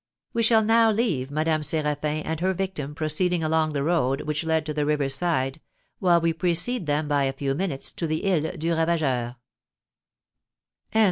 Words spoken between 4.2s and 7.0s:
which led to the river's side, while we precede